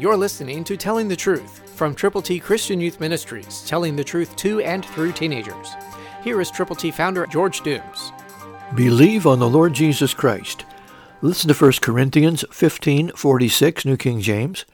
[0.00, 4.34] You're listening to Telling the Truth from Triple T Christian Youth Ministries, telling the truth
[4.36, 5.74] to and through teenagers.
[6.24, 8.10] Here is Triple T founder George Dooms.
[8.74, 10.64] Believe on the Lord Jesus Christ.
[11.20, 14.64] Listen to 1 Corinthians 15:46 New King James.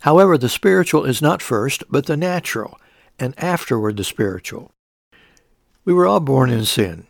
[0.00, 2.76] However, the spiritual is not first, but the natural,
[3.20, 4.72] and afterward the spiritual.
[5.84, 7.06] We were all born in sin,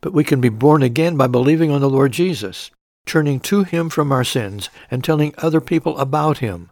[0.00, 2.72] but we can be born again by believing on the Lord Jesus,
[3.06, 6.70] turning to him from our sins and telling other people about him.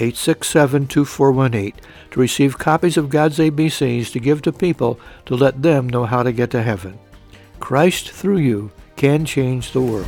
[0.00, 1.74] 812-867-2418,
[2.10, 6.22] to receive copies of God's ABCs to give to people to let them know how
[6.22, 6.98] to get to heaven.
[7.60, 10.06] Christ through you can change the world.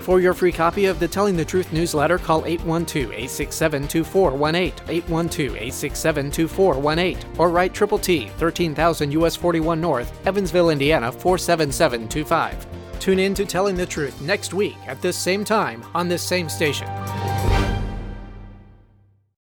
[0.00, 4.72] For your free copy of the Telling the Truth newsletter, call 812-867-2418,
[5.06, 12.66] 812-867-2418, or write Triple T, 13,000 US 41 North, Evansville, Indiana 47725.
[12.98, 16.48] Tune in to Telling the Truth next week at this same time on this same
[16.48, 16.88] station.